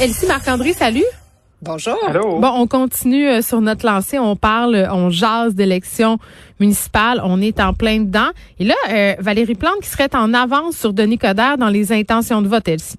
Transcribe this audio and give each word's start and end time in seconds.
Elsie 0.00 0.26
Marc-André, 0.26 0.74
salut. 0.74 1.04
Bonjour. 1.60 1.98
Bon, 2.12 2.52
on 2.54 2.68
continue 2.68 3.26
euh, 3.26 3.42
sur 3.42 3.60
notre 3.60 3.84
lancée. 3.84 4.16
On 4.16 4.36
parle, 4.36 4.88
on 4.92 5.10
jase 5.10 5.56
d'élections 5.56 6.18
municipales. 6.60 7.20
On 7.24 7.42
est 7.42 7.58
en 7.58 7.74
plein 7.74 7.98
dedans. 7.98 8.28
Et 8.60 8.64
là, 8.64 8.76
euh, 8.90 9.16
Valérie 9.18 9.56
Plante 9.56 9.80
qui 9.82 9.88
serait 9.88 10.14
en 10.14 10.34
avance 10.34 10.76
sur 10.76 10.92
Denis 10.92 11.18
Coderre 11.18 11.58
dans 11.58 11.68
les 11.68 11.90
intentions 11.90 12.42
de 12.42 12.48
vote, 12.48 12.68
Elsie. 12.68 12.96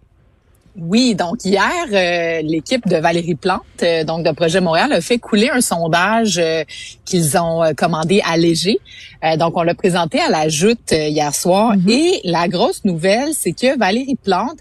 Oui, 0.81 1.13
donc 1.15 1.43
hier, 1.43 1.71
euh, 1.91 2.41
l'équipe 2.41 2.87
de 2.87 2.95
Valérie 2.97 3.35
Plante, 3.35 3.63
euh, 3.83 4.03
donc 4.03 4.25
de 4.25 4.31
Projet 4.31 4.61
Montréal, 4.61 4.93
a 4.93 5.01
fait 5.01 5.17
couler 5.17 5.49
un 5.49 5.61
sondage 5.61 6.37
euh, 6.37 6.63
qu'ils 7.05 7.37
ont 7.37 7.73
commandé 7.75 8.21
à 8.23 8.37
Léger. 9.21 9.37
donc, 9.37 9.57
on 9.57 9.63
l'a 9.63 9.75
présenté 9.75 10.19
à 10.19 10.29
la 10.29 10.49
Joute 10.49 10.91
hier 10.91 11.33
soir. 11.33 11.75
Mm-hmm. 11.75 11.89
Et 11.89 12.21
la 12.23 12.47
grosse 12.47 12.83
nouvelle, 12.85 13.33
c'est 13.33 13.53
que 13.53 13.77
Valérie 13.77 14.17
Plante 14.21 14.59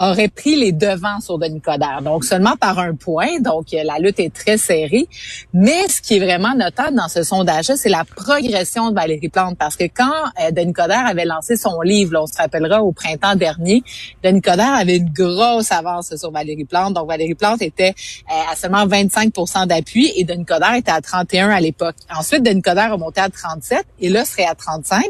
aurait 0.00 0.28
pris 0.28 0.56
les 0.56 0.72
devants 0.72 1.20
sur 1.20 1.38
Denis 1.38 1.60
Coderre. 1.60 2.00
Donc, 2.02 2.24
seulement 2.24 2.56
par 2.56 2.78
un 2.78 2.94
point. 2.94 3.40
Donc, 3.40 3.66
la 3.72 3.98
lutte 3.98 4.18
est 4.18 4.32
très 4.32 4.56
serrée. 4.56 5.06
Mais 5.52 5.88
ce 5.88 6.00
qui 6.00 6.16
est 6.16 6.18
vraiment 6.20 6.54
notable 6.54 6.96
dans 6.96 7.08
ce 7.08 7.22
sondage-là, 7.22 7.76
c'est 7.76 7.90
la 7.90 8.04
progression 8.04 8.90
de 8.90 8.94
Valérie 8.94 9.28
Plante. 9.28 9.58
Parce 9.58 9.76
que 9.76 9.84
quand 9.84 10.10
Denis 10.52 10.72
Coderre 10.72 11.06
avait 11.06 11.26
lancé 11.26 11.56
son 11.56 11.82
livre, 11.82 12.18
on 12.18 12.26
se 12.26 12.36
rappellera 12.36 12.82
au 12.82 12.92
printemps 12.92 13.36
dernier, 13.36 13.82
Denis 14.24 14.40
Coderre 14.40 14.74
avait 14.74 14.96
une 14.96 15.10
grosse 15.10 15.70
avance 15.70 16.16
sur 16.16 16.30
Valérie 16.30 16.64
Plante. 16.64 16.94
Donc, 16.94 17.06
Valérie 17.06 17.34
Plante 17.34 17.60
était 17.60 17.94
euh, 18.30 18.52
à 18.52 18.56
seulement 18.56 18.86
25% 18.86 19.66
d'appui 19.66 20.10
et 20.16 20.24
Denis 20.24 20.46
Coderre 20.46 20.76
était 20.76 20.92
à 20.92 21.02
31 21.02 21.50
à 21.50 21.60
l'époque. 21.60 21.96
Ensuite, 22.14 22.42
Denis 22.42 22.62
Coderre 22.62 22.94
a 22.94 22.96
monté 22.96 23.20
à 23.20 23.28
37 23.28 23.84
et 24.00 24.08
là, 24.08 24.24
serait 24.24 24.46
à 24.46 24.54
35. 24.54 25.04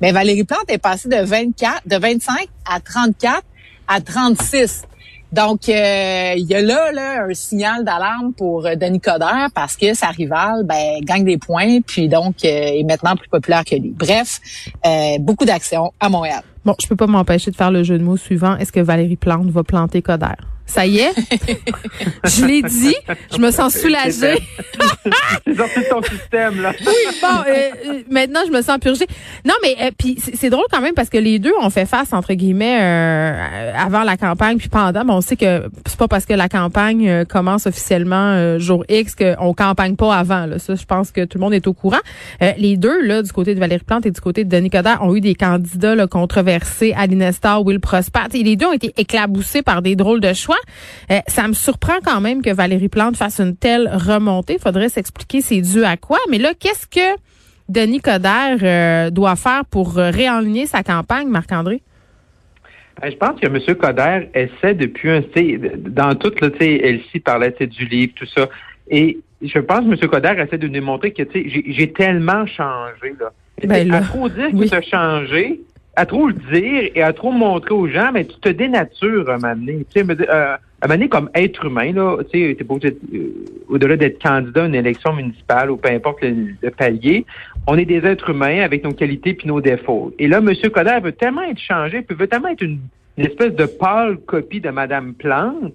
Mais 0.00 0.12
Valérie 0.12 0.44
Plante 0.44 0.64
est 0.68 0.78
passée 0.78 1.08
de 1.08 1.16
24, 1.16 1.82
de 1.86 1.96
25 1.96 2.48
à 2.70 2.80
34 2.80 3.42
à 3.86 4.00
36. 4.00 4.82
Donc, 5.30 5.68
euh, 5.68 6.34
il 6.36 6.46
y 6.46 6.54
a 6.54 6.62
là, 6.62 6.90
là 6.90 7.24
un 7.24 7.34
signal 7.34 7.84
d'alarme 7.84 8.32
pour 8.32 8.64
euh, 8.64 8.76
Denis 8.76 9.00
Coderre 9.00 9.48
parce 9.54 9.76
que 9.76 9.92
sa 9.92 10.08
rivale 10.08 10.64
ben, 10.64 11.00
gagne 11.02 11.24
des 11.24 11.36
points, 11.36 11.80
puis 11.82 12.08
donc 12.08 12.44
est 12.44 12.82
maintenant 12.84 13.14
plus 13.14 13.28
populaire 13.28 13.62
que 13.64 13.74
lui. 13.76 13.90
Bref, 13.90 14.40
beaucoup 15.20 15.44
d'actions 15.44 15.92
à 16.00 16.08
Montréal. 16.08 16.42
Bon, 16.64 16.74
je 16.80 16.86
peux 16.86 16.96
pas 16.96 17.06
m'empêcher 17.06 17.50
de 17.50 17.56
faire 17.56 17.70
le 17.70 17.82
jeu 17.82 17.98
de 17.98 18.04
mots 18.04 18.16
suivant. 18.16 18.56
Est-ce 18.56 18.72
que 18.72 18.80
Valérie 18.80 19.16
Plante 19.16 19.50
va 19.50 19.64
planter 19.64 20.00
Coder? 20.00 20.34
Ça 20.68 20.86
y 20.86 20.98
est, 20.98 21.12
je 22.24 22.44
l'ai 22.44 22.62
dit, 22.62 22.94
je 23.34 23.38
me 23.38 23.50
sens 23.50 23.74
soulagée. 23.74 24.38
c'est 25.46 25.56
sorti 25.56 25.80
de 25.80 25.88
ton 25.88 26.02
système 26.02 26.60
là. 26.60 26.72
Oui, 26.86 26.94
bon, 27.22 27.28
euh, 27.28 27.52
euh, 27.86 28.02
maintenant 28.10 28.40
je 28.46 28.52
me 28.52 28.60
sens 28.60 28.78
purgée. 28.78 29.06
Non, 29.46 29.54
mais 29.62 29.76
euh, 29.80 29.90
puis 29.96 30.18
c'est 30.34 30.50
drôle 30.50 30.66
quand 30.70 30.82
même 30.82 30.92
parce 30.94 31.08
que 31.08 31.16
les 31.16 31.38
deux 31.38 31.52
ont 31.60 31.70
fait 31.70 31.86
face 31.86 32.12
entre 32.12 32.34
guillemets 32.34 32.78
avant 33.76 34.04
la 34.04 34.16
campagne 34.16 34.58
puis 34.58 34.68
pendant. 34.68 35.04
Bon, 35.04 35.14
on 35.14 35.20
sait 35.22 35.36
que 35.36 35.64
c'est 35.86 35.98
pas 35.98 36.06
parce 36.06 36.26
que 36.26 36.34
la 36.34 36.48
campagne 36.48 37.24
commence 37.24 37.66
officiellement 37.66 38.58
jour 38.58 38.84
X 38.90 39.14
qu'on 39.14 39.54
campagne 39.54 39.96
pas 39.96 40.14
avant. 40.14 40.44
Là. 40.44 40.58
Ça, 40.58 40.74
je 40.74 40.84
pense 40.84 41.10
que 41.10 41.24
tout 41.24 41.38
le 41.38 41.44
monde 41.44 41.54
est 41.54 41.66
au 41.66 41.72
courant. 41.72 42.00
les 42.40 42.76
deux 42.76 43.00
là, 43.06 43.22
du 43.22 43.32
côté 43.32 43.54
de 43.54 43.60
Valérie 43.60 43.84
Plante 43.84 44.04
et 44.04 44.10
du 44.10 44.20
côté 44.20 44.44
de 44.44 44.50
Denis 44.50 44.70
Coderre, 44.70 45.02
ont 45.02 45.14
eu 45.14 45.20
des 45.20 45.34
candidats 45.34 45.94
là, 45.94 46.06
controversés, 46.06 46.92
Aline 46.96 47.30
Will 47.64 47.80
Prosper. 47.80 48.20
les 48.32 48.56
deux 48.56 48.66
ont 48.66 48.72
été 48.72 48.92
éclaboussés 48.96 49.62
par 49.62 49.82
des 49.82 49.96
drôles 49.96 50.20
de 50.20 50.32
choix. 50.34 50.57
Euh, 51.10 51.18
ça 51.26 51.48
me 51.48 51.52
surprend 51.52 51.98
quand 52.04 52.20
même 52.20 52.42
que 52.42 52.52
Valérie 52.52 52.88
Plante 52.88 53.16
fasse 53.16 53.40
une 53.40 53.56
telle 53.56 53.88
remontée. 53.92 54.54
Il 54.54 54.60
faudrait 54.60 54.88
s'expliquer 54.88 55.40
c'est 55.40 55.60
dû 55.60 55.84
à 55.84 55.96
quoi. 55.96 56.18
Mais 56.30 56.38
là, 56.38 56.52
qu'est-ce 56.58 56.86
que 56.86 57.20
Denis 57.68 58.00
Coderre 58.00 58.58
euh, 58.62 59.10
doit 59.10 59.36
faire 59.36 59.64
pour 59.64 59.94
réaligner 59.94 60.66
sa 60.66 60.82
campagne, 60.82 61.28
Marc-André? 61.28 61.82
Ben, 63.00 63.10
je 63.10 63.16
pense 63.16 63.38
que 63.40 63.46
M. 63.46 63.76
Coderre 63.76 64.26
essaie 64.34 64.74
depuis 64.74 65.10
un... 65.10 65.22
Dans 65.76 66.14
tout, 66.14 66.32
là, 66.40 66.48
Elsie 66.60 67.20
parlait 67.20 67.54
du 67.60 67.86
livre, 67.86 68.12
tout 68.16 68.26
ça. 68.26 68.48
Et 68.90 69.18
je 69.40 69.58
pense 69.60 69.80
que 69.80 69.92
M. 69.92 70.10
Coderre 70.10 70.40
essaie 70.40 70.58
de 70.58 70.68
nous 70.68 70.82
montrer 70.82 71.12
que 71.12 71.22
j'ai 71.32 71.92
tellement 71.92 72.44
changé. 72.46 73.14
Là. 73.20 73.32
Ben, 73.64 73.92
à 73.92 74.00
trop 74.02 74.28
dire 74.28 74.50
que 74.50 74.68
tu 74.68 74.74
as 74.74 74.82
changé, 74.82 75.60
à 75.98 76.06
trop 76.06 76.28
le 76.28 76.34
dire 76.34 76.92
et 76.94 77.02
à 77.02 77.12
trop 77.12 77.32
montrer 77.32 77.74
aux 77.74 77.88
gens, 77.88 78.12
mais 78.12 78.24
tu 78.24 78.38
te 78.38 78.48
dénatures 78.50 79.28
à 79.28 79.34
un 79.34 79.38
moment 79.38 79.56
donné. 79.56 79.84
Tu 79.92 80.00
sais, 80.00 80.06
euh, 80.08 80.56
à 80.80 80.84
un 80.84 80.88
moment 80.88 81.08
comme 81.08 81.28
être 81.34 81.64
humain, 81.64 81.92
là, 81.92 82.18
tu 82.30 82.38
sais, 82.38 82.56
euh, 82.62 83.28
au-delà 83.68 83.96
d'être 83.96 84.22
candidat 84.22 84.62
à 84.62 84.66
une 84.66 84.76
élection 84.76 85.12
municipale 85.12 85.72
ou 85.72 85.76
peu 85.76 85.90
importe 85.90 86.18
le, 86.22 86.70
palier, 86.70 87.26
on 87.66 87.76
est 87.76 87.84
des 87.84 88.06
êtres 88.06 88.30
humains 88.30 88.60
avec 88.60 88.84
nos 88.84 88.92
qualités 88.92 89.34
puis 89.34 89.48
nos 89.48 89.60
défauts. 89.60 90.12
Et 90.20 90.28
là, 90.28 90.38
M. 90.38 90.52
Coderre 90.70 91.00
veut 91.00 91.10
tellement 91.10 91.42
être 91.42 91.58
changé, 91.58 92.02
puis 92.02 92.16
veut 92.16 92.28
tellement 92.28 92.50
être 92.50 92.62
une, 92.62 92.78
espèce 93.16 93.52
de 93.56 93.66
pâle 93.66 94.18
copie 94.18 94.60
de 94.60 94.70
Mme 94.70 95.14
Plante, 95.14 95.74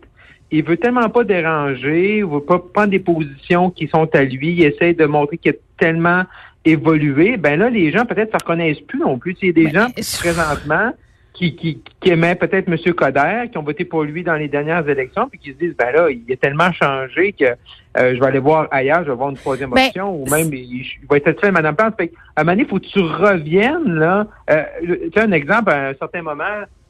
il 0.52 0.64
veut 0.64 0.78
tellement 0.78 1.10
pas 1.10 1.26
déranger, 1.26 2.20
il 2.20 2.26
veut 2.26 2.40
pas 2.40 2.60
prendre 2.60 2.92
des 2.92 3.00
positions 3.00 3.72
qui 3.72 3.90
sont 3.90 4.08
à 4.16 4.24
lui, 4.24 4.54
il 4.54 4.64
essaie 4.64 4.94
de 4.94 5.06
montrer 5.06 5.38
qu'il 5.38 5.52
est 5.52 5.60
tellement 5.78 6.24
évoluer, 6.66 7.38
ben 7.38 7.60
là, 7.60 7.70
les 7.70 7.92
gens 7.92 8.06
peut-être 8.06 8.34
ne 8.34 8.40
se 8.40 8.44
reconnaissent 8.44 8.82
plus 8.82 9.00
non 9.00 9.18
plus. 9.18 9.36
Il 9.42 9.48
y 9.48 9.50
a 9.50 9.54
des 9.54 9.70
gens 9.70 9.88
présentement 10.20 10.92
qui, 11.34 11.56
qui, 11.56 11.82
qui 12.00 12.10
aimaient 12.10 12.36
peut-être 12.36 12.68
M. 12.68 12.94
Coder, 12.94 13.50
qui 13.52 13.58
ont 13.58 13.64
voté 13.64 13.86
pour 13.86 14.04
lui 14.04 14.24
dans 14.24 14.36
les 14.36 14.48
dernières 14.48 14.88
élections, 14.88 15.28
puis 15.28 15.40
qui 15.40 15.50
se 15.52 15.58
disent, 15.58 15.76
ben 15.76 15.92
là, 15.92 16.10
il 16.10 16.32
a 16.32 16.36
tellement 16.36 16.72
changé 16.72 17.34
que 17.34 17.46
euh, 17.46 18.16
je 18.16 18.20
vais 18.20 18.26
aller 18.28 18.40
voir 18.40 18.68
ailleurs, 18.72 19.04
je 19.04 19.10
vais 19.10 19.16
voir 19.16 19.32
une 19.32 19.38
troisième 19.38 19.72
ben, 19.72 19.88
option, 19.88 20.16
ou 20.16 20.30
même 20.30 20.54
il, 20.54 20.86
va 21.10 21.18
être 21.18 21.26
satisfait 21.26 21.48
de 21.48 21.54
Mme 21.54 21.76
Plante. 21.76 21.96
Fait, 21.98 22.12
à 22.36 22.42
un 22.42 22.44
moment 22.44 22.54
donné, 22.54 22.64
il 22.64 22.70
faut 22.70 22.80
que 22.80 22.86
tu 22.86 23.00
reviennes, 23.00 23.96
là. 23.96 24.28
Euh, 24.52 24.64
tu 25.12 25.20
as 25.20 25.24
un 25.24 25.32
exemple, 25.32 25.72
à 25.72 25.90
un 25.90 25.94
certain 25.96 26.22
moment, 26.22 26.44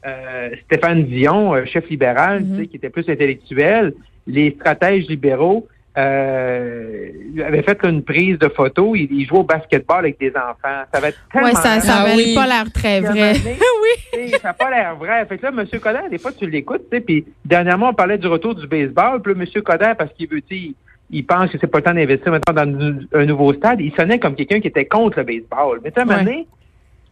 euh, 0.05 0.49
Stéphane 0.65 1.05
Dion, 1.05 1.55
euh, 1.55 1.65
chef 1.65 1.89
libéral, 1.89 2.43
tu 2.43 2.45
sais, 2.45 2.61
mm-hmm. 2.61 2.67
qui 2.67 2.75
était 2.75 2.89
plus 2.89 3.09
intellectuel, 3.09 3.93
les 4.27 4.51
stratèges 4.59 5.07
libéraux, 5.07 5.67
euh, 5.95 7.09
il 7.35 7.41
avait 7.43 7.61
fait 7.61 7.77
une 7.83 8.03
prise 8.03 8.39
de 8.39 8.49
photo. 8.49 8.95
Il, 8.95 9.11
il, 9.11 9.27
jouait 9.27 9.39
au 9.39 9.43
basketball 9.43 9.99
avec 9.99 10.19
des 10.19 10.31
enfants. 10.31 10.83
Ça 10.91 10.97
avait 10.97 11.13
tellement 11.31 11.47
ouais, 11.49 11.55
ça, 11.55 11.79
ça 11.81 11.95
avait 11.97 12.33
pas 12.33 12.47
l'air 12.47 12.71
très 12.73 13.01
vrai. 13.01 13.33
oui. 14.13 14.29
Ça 14.29 14.49
n'a 14.49 14.53
pas 14.53 14.71
l'air 14.71 14.95
vrai. 14.95 15.25
Fait 15.27 15.37
que 15.37 15.45
là, 15.45 15.51
M. 15.55 15.79
Coder, 15.79 16.09
des 16.09 16.17
fois, 16.17 16.31
tu 16.31 16.49
l'écoutes, 16.49 16.89
tu 16.91 16.97
sais, 16.97 17.01
puis 17.01 17.25
dernièrement, 17.45 17.89
on 17.89 17.93
parlait 17.93 18.17
du 18.17 18.27
retour 18.27 18.55
du 18.55 18.65
baseball. 18.65 19.21
Puis 19.21 19.33
là, 19.33 19.41
M. 19.41 19.61
Coder, 19.61 19.93
parce 19.97 20.11
qu'il 20.13 20.27
veut, 20.27 20.41
il, 20.49 20.73
il 21.11 21.25
pense 21.25 21.51
que 21.51 21.57
c'est 21.59 21.67
pas 21.67 21.77
le 21.77 21.83
temps 21.83 21.93
d'investir 21.93 22.31
maintenant 22.31 22.65
dans 22.65 22.95
un 23.13 23.25
nouveau 23.25 23.53
stade. 23.53 23.79
Il 23.79 23.93
sonnait 23.93 24.17
comme 24.17 24.35
quelqu'un 24.35 24.59
qui 24.59 24.69
était 24.69 24.85
contre 24.85 25.19
le 25.19 25.25
baseball. 25.25 25.79
Mais 25.83 25.91
tu 25.91 26.01
sais, 26.01 26.11
à 26.11 26.23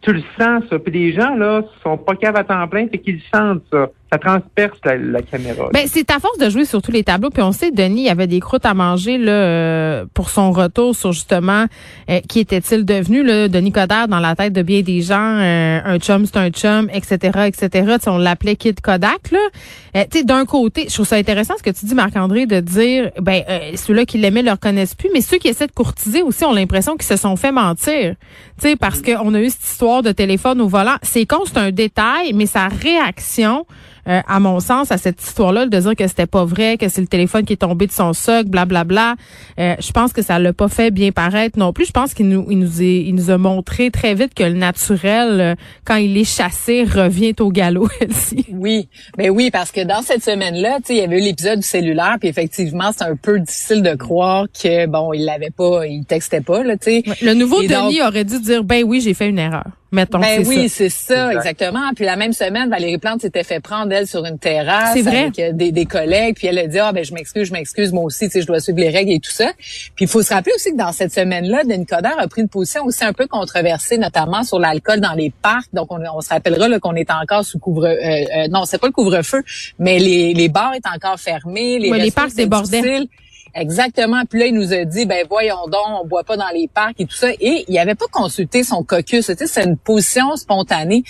tu 0.02 0.12
le 0.12 0.22
sens, 0.36 0.64
ça. 0.68 0.78
Puis 0.80 0.92
les 0.92 1.12
gens, 1.12 1.36
là, 1.36 1.62
sont 1.84 1.96
pas 1.96 2.16
capables 2.16 2.50
à 2.50 2.56
temps 2.56 2.68
plein, 2.68 2.88
fait 2.88 2.98
qu'ils 2.98 3.22
sentent 3.32 3.62
ça 3.70 3.88
ça 4.12 4.18
transperce 4.18 4.78
la, 4.84 5.22
caméra. 5.22 5.70
Ben, 5.72 5.86
c'est 5.86 6.10
à 6.10 6.18
force 6.18 6.36
de 6.36 6.50
jouer 6.50 6.66
sur 6.66 6.82
tous 6.82 6.90
les 6.90 7.02
tableaux. 7.02 7.30
Puis 7.30 7.42
on 7.42 7.52
sait, 7.52 7.70
Denis, 7.70 8.02
il 8.02 8.08
avait 8.10 8.26
des 8.26 8.40
croûtes 8.40 8.66
à 8.66 8.74
manger 8.74 9.16
là 9.16 9.32
euh, 9.32 10.04
pour 10.12 10.28
son 10.28 10.52
retour 10.52 10.94
sur 10.94 11.12
justement 11.12 11.64
euh, 12.10 12.20
qui 12.28 12.40
était-il 12.40 12.84
devenu, 12.84 13.22
là, 13.22 13.48
Denis 13.48 13.72
Coderre 13.72 14.08
dans 14.08 14.18
la 14.18 14.36
tête 14.36 14.52
de 14.52 14.60
bien 14.60 14.82
des 14.82 15.00
gens, 15.00 15.38
euh, 15.38 15.80
un 15.82 15.98
chum, 15.98 16.26
c'est 16.26 16.36
un 16.36 16.50
chum, 16.50 16.90
etc., 16.92 17.46
etc. 17.46 17.96
on 18.06 18.18
l'appelait 18.18 18.56
Kid 18.56 18.82
Kodak. 18.82 19.30
Là. 19.30 20.04
tu 20.10 20.24
d'un 20.24 20.44
côté, 20.44 20.86
je 20.88 20.94
trouve 20.94 21.06
ça 21.06 21.16
intéressant 21.16 21.54
ce 21.56 21.62
que 21.62 21.70
tu 21.70 21.86
dis, 21.86 21.94
Marc-André, 21.94 22.44
de 22.44 22.60
dire, 22.60 23.10
ben 23.18 23.42
ceux-là 23.74 24.04
qui 24.04 24.18
l'aimaient 24.18 24.42
le 24.42 24.50
reconnaissent 24.50 24.94
plus, 24.94 25.08
mais 25.14 25.22
ceux 25.22 25.38
qui 25.38 25.48
essaient 25.48 25.66
de 25.66 25.72
courtiser 25.72 26.20
aussi 26.20 26.44
ont 26.44 26.52
l'impression 26.52 26.96
qu'ils 26.96 27.04
se 27.04 27.16
sont 27.16 27.36
fait 27.36 27.52
mentir. 27.52 28.14
Tu 28.60 28.68
sais, 28.68 28.76
parce 28.76 29.00
mm. 29.00 29.04
qu'on 29.04 29.32
a 29.32 29.40
eu 29.40 29.48
cette 29.48 29.64
histoire 29.64 30.02
de 30.02 30.12
téléphone 30.12 30.60
au 30.60 30.68
volant. 30.68 30.96
C'est 31.00 31.24
con, 31.24 31.38
c'est 31.46 31.58
un 31.58 31.70
détail, 31.70 32.34
mais 32.34 32.46
sa 32.46 32.68
réaction 32.68 33.64
euh, 34.08 34.20
à 34.26 34.40
mon 34.40 34.60
sens, 34.60 34.90
à 34.90 34.98
cette 34.98 35.22
histoire-là, 35.22 35.66
de 35.66 35.78
dire 35.78 35.96
que 35.96 36.06
c'était 36.08 36.26
pas 36.26 36.44
vrai, 36.44 36.76
que 36.76 36.88
c'est 36.88 37.00
le 37.00 37.06
téléphone 37.06 37.44
qui 37.44 37.52
est 37.52 37.56
tombé 37.56 37.86
de 37.86 37.92
son 37.92 38.12
socle, 38.12 38.48
blablabla. 38.48 38.84
Bla, 38.84 39.14
bla. 39.56 39.72
Euh, 39.72 39.76
je 39.78 39.92
pense 39.92 40.12
que 40.12 40.22
ça 40.22 40.38
l'a 40.38 40.52
pas 40.52 40.68
fait 40.68 40.90
bien 40.90 41.12
paraître 41.12 41.58
non 41.58 41.72
plus. 41.72 41.86
Je 41.86 41.92
pense 41.92 42.14
qu'il 42.14 42.28
nous, 42.28 42.46
il 42.50 42.58
nous, 42.58 42.82
est, 42.82 43.02
il 43.02 43.14
nous 43.14 43.30
a 43.30 43.38
montré 43.38 43.90
très 43.90 44.14
vite 44.14 44.34
que 44.34 44.42
le 44.42 44.54
naturel, 44.54 45.40
euh, 45.40 45.54
quand 45.84 45.96
il 45.96 46.16
est 46.16 46.24
chassé, 46.24 46.84
revient 46.84 47.34
au 47.40 47.50
galop. 47.50 47.88
oui, 48.52 48.88
mais 49.18 49.30
oui, 49.30 49.50
parce 49.50 49.70
que 49.70 49.82
dans 49.82 50.02
cette 50.02 50.24
semaine-là, 50.24 50.78
tu 50.78 50.86
sais, 50.86 50.94
il 50.94 50.98
y 50.98 51.02
avait 51.02 51.18
eu 51.18 51.22
l'épisode 51.22 51.60
du 51.60 51.66
cellulaire, 51.66 52.16
puis 52.18 52.28
effectivement, 52.28 52.90
c'est 52.96 53.04
un 53.04 53.16
peu 53.16 53.38
difficile 53.38 53.82
de 53.82 53.94
croire 53.94 54.46
que 54.52 54.86
bon, 54.86 55.12
il 55.12 55.24
l'avait 55.24 55.50
pas, 55.50 55.86
il 55.86 56.04
textait 56.04 56.40
pas 56.40 56.62
là, 56.62 56.76
tu 56.76 57.02
sais. 57.02 57.02
Le 57.22 57.34
nouveau 57.34 57.62
Denis 57.62 58.02
aurait 58.02 58.24
dû 58.24 58.40
dire 58.40 58.64
ben 58.64 58.84
oui, 58.84 59.00
j'ai 59.00 59.14
fait 59.14 59.28
une 59.28 59.38
erreur. 59.38 59.64
Mettons, 59.92 60.20
ben 60.20 60.42
oui, 60.46 60.70
c'est 60.70 60.88
ça, 60.88 61.34
exactement. 61.34 61.92
Puis 61.94 62.06
la 62.06 62.16
même 62.16 62.32
semaine, 62.32 62.70
Valérie 62.70 62.96
Plante 62.96 63.20
s'était 63.20 63.44
fait 63.44 63.60
prendre 63.60 63.92
elle 63.92 64.06
sur 64.06 64.24
une 64.24 64.38
terrasse 64.38 64.96
avec 65.06 65.38
euh, 65.38 65.52
des, 65.52 65.70
des, 65.70 65.84
collègues, 65.84 66.36
puis 66.36 66.46
elle 66.46 66.58
a 66.58 66.66
dit 66.66 66.78
ah 66.78 66.92
ben 66.92 67.04
je 67.04 67.12
m'excuse, 67.12 67.48
je 67.48 67.52
m'excuse, 67.52 67.92
moi 67.92 68.04
aussi, 68.04 68.24
tu 68.26 68.32
sais, 68.32 68.40
je 68.40 68.46
dois 68.46 68.58
suivre 68.58 68.78
les 68.78 68.88
règles 68.88 69.12
et 69.12 69.20
tout 69.20 69.30
ça. 69.30 69.52
Puis 69.94 70.06
il 70.06 70.08
faut 70.08 70.22
se 70.22 70.32
rappeler 70.32 70.52
aussi 70.56 70.70
que 70.72 70.78
dans 70.78 70.92
cette 70.92 71.12
semaine-là, 71.12 71.64
Denis 71.64 71.84
Coderre 71.84 72.18
a 72.18 72.26
pris 72.26 72.40
une 72.40 72.48
position 72.48 72.84
aussi 72.84 73.04
un 73.04 73.12
peu 73.12 73.26
controversée, 73.26 73.98
notamment 73.98 74.44
sur 74.44 74.58
l'alcool 74.58 75.00
dans 75.00 75.12
les 75.12 75.30
parcs. 75.42 75.68
Donc 75.74 75.92
on, 75.92 76.00
on 76.14 76.20
se 76.22 76.30
rappellera 76.30 76.68
là, 76.68 76.80
qu'on 76.80 76.94
est 76.94 77.10
encore 77.10 77.44
sous 77.44 77.58
couvre, 77.58 77.84
euh, 77.84 77.94
euh, 77.94 78.48
non, 78.48 78.64
c'est 78.64 78.78
pas 78.78 78.86
le 78.86 78.94
couvre-feu, 78.94 79.42
mais 79.78 79.98
les, 79.98 80.32
les 80.32 80.48
bars 80.48 80.72
étaient 80.74 80.88
encore 80.88 81.20
fermés, 81.20 81.78
les, 81.78 81.90
les 81.90 82.10
parcs 82.10 82.34
débordaient. 82.34 83.08
Exactement. 83.54 84.22
Puis 84.28 84.40
là, 84.40 84.46
il 84.46 84.54
nous 84.54 84.72
a 84.72 84.84
dit, 84.84 85.04
ben 85.04 85.26
voyons 85.28 85.66
donc, 85.66 86.02
on 86.02 86.06
boit 86.06 86.24
pas 86.24 86.36
dans 86.36 86.48
les 86.54 86.68
parcs 86.68 86.98
et 86.98 87.06
tout 87.06 87.14
ça. 87.14 87.30
Et 87.40 87.64
il 87.68 87.78
avait 87.78 87.94
pas 87.94 88.06
consulté 88.10 88.64
son 88.64 88.82
caucus. 88.82 89.30
C'est 89.34 89.64
une 89.64 89.76
position 89.76 90.36
spontanée. 90.36 91.04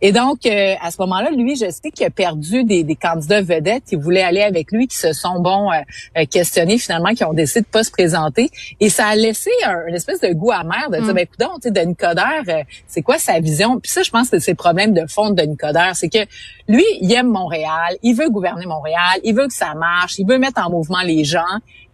Et 0.00 0.10
donc, 0.10 0.44
euh, 0.46 0.74
à 0.80 0.90
ce 0.90 0.96
moment-là, 1.00 1.30
lui, 1.30 1.54
je 1.56 1.70
sais 1.70 1.90
qu'il 1.92 2.06
a 2.06 2.10
perdu 2.10 2.64
des, 2.64 2.82
des, 2.82 2.96
candidats 2.96 3.42
vedettes 3.42 3.84
qui 3.84 3.96
voulaient 3.96 4.22
aller 4.22 4.42
avec 4.42 4.72
lui, 4.72 4.88
qui 4.88 4.96
se 4.96 5.12
sont, 5.12 5.40
bon, 5.40 5.70
euh, 5.70 5.76
euh, 6.18 6.24
questionnés 6.28 6.78
finalement, 6.78 7.14
qui 7.14 7.24
ont 7.24 7.32
décidé 7.32 7.60
de 7.60 7.66
pas 7.66 7.84
se 7.84 7.90
présenter. 7.90 8.50
Et 8.80 8.88
ça 8.88 9.06
a 9.06 9.16
laissé 9.16 9.50
un, 9.64 9.86
une 9.86 9.94
espèce 9.94 10.20
de 10.20 10.32
goût 10.32 10.50
amer 10.50 10.90
de 10.90 10.96
dire, 10.96 11.04
mm. 11.04 11.12
ben 11.12 11.18
écoute, 11.18 11.38
tu 11.38 11.60
sais, 11.62 11.70
Denis 11.70 11.96
Coderre, 11.96 12.64
c'est 12.88 13.02
quoi 13.02 13.18
sa 13.18 13.38
vision? 13.38 13.78
Puis 13.78 13.92
ça, 13.92 14.02
je 14.02 14.10
pense 14.10 14.30
que 14.30 14.38
c'est 14.38 14.52
le 14.52 14.56
problème 14.56 14.94
de 14.94 15.06
fond 15.08 15.30
de 15.30 15.42
Denis 15.42 15.56
Coderre. 15.56 15.94
C'est 15.94 16.08
que 16.08 16.26
lui, 16.66 16.84
il 17.00 17.12
aime 17.12 17.28
Montréal, 17.28 17.96
il 18.02 18.14
veut 18.14 18.30
gouverner 18.30 18.66
Montréal, 18.66 19.20
il 19.22 19.34
veut 19.34 19.46
que 19.46 19.54
ça 19.54 19.74
marche, 19.74 20.18
il 20.18 20.26
veut 20.26 20.38
mettre 20.38 20.64
en 20.64 20.70
mouvement 20.70 21.02
les 21.02 21.24
gens. 21.24 21.42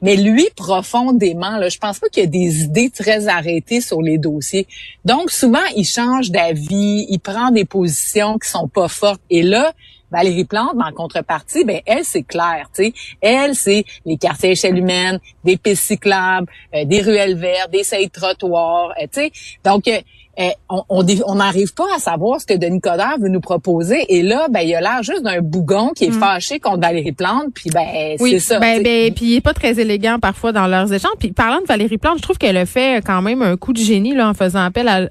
Mais 0.02 0.16
lui, 0.16 0.46
profondément, 0.56 1.56
là, 1.58 1.68
je 1.68 1.78
pense 1.78 1.98
pas 1.98 2.08
qu'il 2.08 2.22
y 2.22 2.26
a 2.26 2.30
des 2.30 2.62
idées 2.62 2.90
très 2.90 3.28
arrêtées 3.28 3.80
sur 3.80 4.00
les 4.00 4.18
dossiers. 4.18 4.66
Donc, 5.04 5.30
souvent, 5.30 5.58
il 5.76 5.84
change 5.84 6.30
d'avis, 6.30 7.06
il 7.08 7.18
prend 7.18 7.50
des 7.50 7.64
positions 7.64 8.38
qui 8.38 8.48
sont 8.48 8.68
pas 8.68 8.88
fortes. 8.88 9.20
Et 9.30 9.42
là, 9.42 9.72
Valérie 10.10 10.44
Plante, 10.44 10.74
en 10.76 10.92
contrepartie, 10.92 11.64
ben 11.64 11.80
elle, 11.86 12.04
c'est 12.04 12.24
clair, 12.24 12.68
tu 12.74 12.84
sais. 12.84 12.92
Elle, 13.20 13.54
c'est 13.54 13.84
les 14.04 14.16
quartiers 14.16 14.52
échelle 14.52 14.76
humaine, 14.76 15.20
des 15.44 15.56
pistes 15.56 15.84
cyclables, 15.84 16.48
euh, 16.74 16.84
des 16.84 17.00
ruelles 17.00 17.36
vertes, 17.36 17.70
des 17.70 17.84
sailles 17.84 18.10
trottoirs, 18.10 18.92
euh, 19.00 19.06
tu 19.12 19.20
sais. 19.20 19.32
Donc, 19.64 19.86
euh, 19.86 20.00
eh, 20.42 20.52
on 20.68 21.34
n'arrive 21.34 21.74
pas 21.74 21.84
à 21.94 21.98
savoir 21.98 22.40
ce 22.40 22.46
que 22.46 22.54
Denis 22.54 22.80
Coderre 22.80 23.18
veut 23.20 23.28
nous 23.28 23.40
proposer. 23.40 24.06
Et 24.08 24.22
là, 24.22 24.48
ben, 24.50 24.60
il 24.60 24.74
a 24.74 24.80
l'air 24.80 25.02
juste 25.02 25.22
d'un 25.22 25.42
bougon 25.42 25.90
qui 25.90 26.06
est 26.06 26.10
mm. 26.10 26.20
fâché 26.20 26.58
contre 26.58 26.80
Valérie 26.80 27.12
Plante. 27.12 27.48
Puis 27.54 27.68
ben, 27.68 28.16
c'est 28.18 28.38
ça. 28.38 28.58
Ben, 28.58 28.82
ben, 28.82 29.12
puis 29.12 29.26
il 29.26 29.36
est 29.36 29.40
pas 29.42 29.52
très 29.52 29.78
élégant 29.78 30.18
parfois 30.18 30.52
dans 30.52 30.66
leurs 30.66 30.90
échanges. 30.92 31.12
Puis 31.18 31.32
parlant 31.32 31.60
de 31.60 31.66
Valérie 31.66 31.98
Plante, 31.98 32.16
je 32.16 32.22
trouve 32.22 32.38
qu'elle 32.38 32.56
a 32.56 32.64
fait 32.64 33.04
quand 33.04 33.20
même 33.20 33.42
un 33.42 33.56
coup 33.58 33.74
de 33.74 33.78
génie 33.78 34.14
là 34.14 34.30
en 34.30 34.34
faisant 34.34 34.64
appel 34.64 34.88
à 34.88 35.08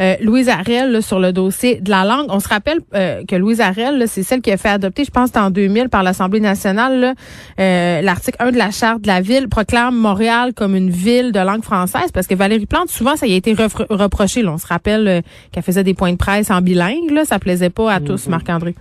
euh, 0.00 0.14
Louise 0.22 0.48
Arel 0.48 1.02
sur 1.02 1.18
le 1.20 1.32
dossier 1.32 1.80
de 1.80 1.90
la 1.90 2.04
langue. 2.04 2.26
On 2.28 2.40
se 2.40 2.48
rappelle 2.48 2.78
euh, 2.94 3.22
que 3.28 3.36
Louise 3.36 3.60
Arel, 3.60 4.06
c'est 4.06 4.22
celle 4.22 4.40
qui 4.40 4.50
a 4.50 4.56
fait 4.56 4.68
adopter, 4.68 5.04
je 5.04 5.10
pense, 5.10 5.34
en 5.36 5.50
2000 5.50 5.88
par 5.88 6.02
l'Assemblée 6.02 6.40
nationale, 6.40 7.14
euh, 7.58 8.00
l'article 8.00 8.36
1 8.40 8.52
de 8.52 8.58
la 8.58 8.70
Charte 8.70 9.02
de 9.02 9.06
la 9.06 9.20
ville 9.20 9.48
proclame 9.48 9.94
Montréal 9.94 10.52
comme 10.54 10.74
une 10.74 10.90
ville 10.90 11.32
de 11.32 11.40
langue 11.40 11.62
française 11.62 12.10
parce 12.12 12.26
que 12.26 12.34
Valérie 12.34 12.66
Plante, 12.66 12.88
souvent, 12.88 13.16
ça 13.16 13.26
y 13.26 13.34
a 13.34 13.36
été 13.36 13.54
reproché. 13.54 14.42
Là. 14.42 14.52
On 14.52 14.58
se 14.58 14.66
rappelle 14.66 15.22
qu'elle 15.52 15.62
faisait 15.62 15.84
des 15.84 15.94
points 15.94 16.12
de 16.12 16.16
presse 16.16 16.50
en 16.50 16.60
bilingue. 16.60 17.10
Là. 17.10 17.24
Ça 17.24 17.38
plaisait 17.38 17.70
pas 17.70 17.92
à 17.92 18.00
tous, 18.00 18.26
mm-hmm. 18.26 18.30
Marc-André. 18.30 18.74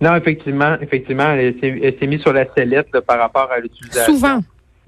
Non, 0.00 0.14
effectivement, 0.16 0.76
effectivement, 0.80 1.30
elle 1.30 1.54
s'est 1.60 2.06
mise 2.06 2.20
sur 2.20 2.32
la 2.32 2.46
sellette 2.56 2.98
par 3.06 3.18
rapport 3.18 3.50
à 3.50 3.60
l'utilisation. 3.60 4.14
Souvent 4.14 4.40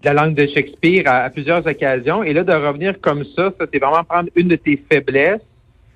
la 0.06 0.14
langue 0.14 0.34
de 0.34 0.46
Shakespeare 0.46 1.02
à, 1.06 1.28
plusieurs 1.30 1.66
occasions. 1.66 2.22
Et 2.22 2.32
là, 2.32 2.44
de 2.44 2.52
revenir 2.52 3.00
comme 3.00 3.24
ça, 3.36 3.52
ça 3.58 3.66
c'est 3.72 3.78
vraiment 3.78 4.04
prendre 4.04 4.28
une 4.36 4.48
de 4.48 4.56
tes 4.56 4.82
faiblesses 4.90 5.42